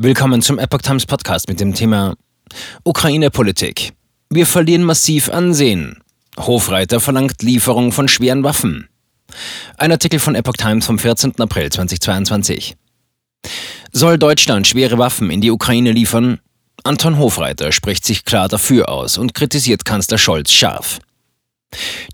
Willkommen 0.00 0.42
zum 0.42 0.60
Epoch 0.60 0.82
Times 0.82 1.06
Podcast 1.06 1.48
mit 1.48 1.58
dem 1.58 1.74
Thema 1.74 2.14
Ukraine-Politik. 2.84 3.94
Wir 4.30 4.46
verlieren 4.46 4.84
massiv 4.84 5.28
Ansehen. 5.28 5.98
Hofreiter 6.38 7.00
verlangt 7.00 7.42
Lieferung 7.42 7.90
von 7.90 8.06
schweren 8.06 8.44
Waffen. 8.44 8.88
Ein 9.76 9.90
Artikel 9.90 10.20
von 10.20 10.36
Epoch 10.36 10.52
Times 10.52 10.86
vom 10.86 11.00
14. 11.00 11.40
April 11.40 11.72
2022. 11.72 12.76
Soll 13.90 14.18
Deutschland 14.18 14.68
schwere 14.68 14.98
Waffen 14.98 15.32
in 15.32 15.40
die 15.40 15.50
Ukraine 15.50 15.90
liefern? 15.90 16.38
Anton 16.84 17.18
Hofreiter 17.18 17.72
spricht 17.72 18.04
sich 18.04 18.24
klar 18.24 18.46
dafür 18.46 18.90
aus 18.90 19.18
und 19.18 19.34
kritisiert 19.34 19.84
Kanzler 19.84 20.18
Scholz 20.18 20.52
scharf. 20.52 21.00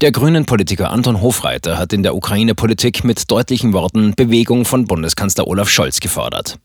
Der 0.05 0.13
Grünen-Politiker 0.13 0.91
Anton 0.91 1.23
Hofreiter 1.23 1.79
hat 1.79 1.95
in 1.95 2.03
der 2.03 2.15
Ukraine-Politik 2.15 3.05
mit 3.05 3.31
deutlichen 3.31 3.73
Worten 3.73 4.13
Bewegung 4.15 4.67
von 4.67 4.85
Bundeskanzler 4.85 5.47
Olaf 5.47 5.71
Scholz 5.71 5.99
gefordert. 5.99 6.59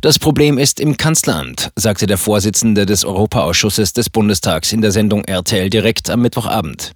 Das 0.00 0.18
Problem 0.18 0.56
ist 0.56 0.80
im 0.80 0.96
Kanzleramt, 0.96 1.72
sagte 1.76 2.06
der 2.06 2.16
Vorsitzende 2.16 2.86
des 2.86 3.04
Europaausschusses 3.04 3.92
des 3.92 4.08
Bundestags 4.08 4.72
in 4.72 4.80
der 4.80 4.92
Sendung 4.92 5.26
RTL 5.26 5.68
direkt 5.68 6.08
am 6.08 6.22
Mittwochabend. 6.22 6.92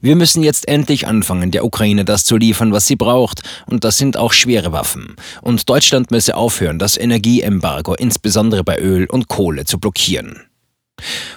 Wir 0.00 0.16
müssen 0.16 0.42
jetzt 0.42 0.66
endlich 0.66 1.06
anfangen, 1.06 1.52
der 1.52 1.64
Ukraine 1.64 2.04
das 2.04 2.24
zu 2.24 2.36
liefern, 2.36 2.72
was 2.72 2.88
sie 2.88 2.96
braucht, 2.96 3.42
und 3.66 3.84
das 3.84 3.98
sind 3.98 4.16
auch 4.16 4.32
schwere 4.32 4.72
Waffen. 4.72 5.14
Und 5.42 5.68
Deutschland 5.68 6.10
müsse 6.10 6.34
aufhören, 6.34 6.80
das 6.80 6.96
Energieembargo 6.96 7.94
insbesondere 7.94 8.64
bei 8.64 8.80
Öl 8.80 9.06
und 9.06 9.28
Kohle 9.28 9.64
zu 9.64 9.78
blockieren. 9.78 10.40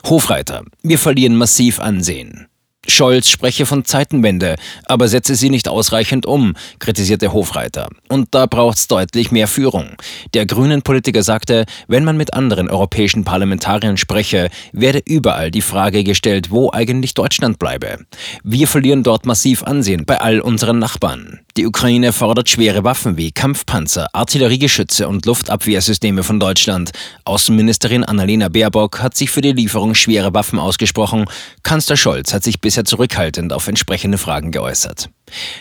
Hofreiter, 0.06 0.64
wir 0.82 0.98
verlieren 0.98 1.36
massiv 1.36 1.80
Ansehen. 1.80 2.49
Scholz 2.90 3.30
spreche 3.30 3.66
von 3.66 3.86
Zeitenwende, 3.86 4.56
aber 4.86 5.08
setze 5.08 5.36
sie 5.36 5.50
nicht 5.50 5.68
ausreichend 5.68 6.26
um, 6.26 6.56
kritisierte 6.80 7.34
Hofreiter. 7.34 7.90
Und 8.10 8.30
da 8.32 8.46
braucht's 8.46 8.88
deutlich 8.88 9.32
mehr 9.32 9.48
Führung. 9.48 9.92
Der 10.34 10.46
grünen 10.46 10.82
Politiker 10.82 11.24
sagte, 11.24 11.66
wenn 11.88 12.04
man 12.04 12.18
mit 12.18 12.34
anderen 12.34 12.70
europäischen 12.70 13.24
Parlamentariern 13.24 13.98
spreche, 13.98 14.50
werde 14.72 15.02
überall 15.06 15.52
die 15.52 15.62
Frage 15.62 16.04
gestellt, 16.04 16.52
wo 16.52 16.72
eigentlich 16.72 17.14
Deutschland 17.14 17.60
bleibe. 17.60 18.00
Wir 18.44 18.68
verlieren 18.68 19.04
dort 19.04 19.26
massiv 19.26 19.64
Ansehen 19.64 20.06
bei 20.06 20.20
all 20.20 20.40
unseren 20.40 20.80
Nachbarn. 20.80 21.40
Die 21.60 21.68
Ukraine 21.68 22.14
fordert 22.14 22.48
schwere 22.48 22.86
Waffen 22.86 23.18
wie 23.18 23.34
Kampfpanzer, 23.34 24.08
Artilleriegeschütze 24.14 25.10
und 25.10 25.26
Luftabwehrsysteme 25.26 26.24
von 26.24 26.40
Deutschland. 26.40 26.92
Außenministerin 27.26 28.06
Annalena 28.06 28.48
Baerbock 28.48 29.02
hat 29.02 29.18
sich 29.18 29.30
für 29.30 29.42
die 29.42 29.52
Lieferung 29.52 29.94
schwerer 29.94 30.34
Waffen 30.34 30.58
ausgesprochen. 30.58 31.26
Kanzler 31.62 31.98
Scholz 31.98 32.34
hat 32.34 32.46
sich 32.46 32.62
bisher 32.62 32.86
zurückhaltend 32.86 33.52
auf 33.52 33.68
entsprechende 33.68 34.18
Fragen 34.18 34.52
geäußert. 34.52 35.10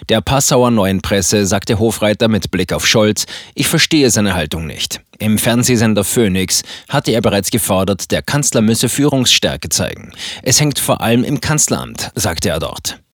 Der 0.09 0.21
Passauer 0.21 0.71
Neuen 0.71 1.03
Presse 1.03 1.45
sagte 1.47 1.81
Hofreiter 1.81 2.29
mit 2.29 2.53
Blick 2.53 2.73
auf 2.73 2.87
Scholz, 2.87 3.27
ich 3.57 3.67
verstehe 3.67 4.13
seine 4.13 4.35
Haltung 4.35 4.69
nicht. 4.69 5.01
Im 5.19 5.37
Fernsehsender 5.37 6.05
Phoenix 6.05 6.63
hatte 6.89 7.11
er 7.11 7.23
bereits 7.23 7.51
gefordert, 7.51 8.13
der 8.13 8.23
Kanzler 8.23 8.61
müsse 8.61 8.89
Führungsstärke 8.89 9.69
zeigen. 9.69 10.13
Es 10.45 10.61
hängt 10.61 10.79
vor 10.79 11.01
allem 11.01 11.25
im 11.25 11.41
Kanzleramt, 11.41 12.13
sagte 12.15 12.51
er 12.51 12.61
dort. 12.61 13.01